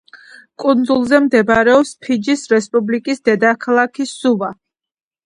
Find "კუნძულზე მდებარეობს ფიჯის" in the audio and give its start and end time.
0.61-2.45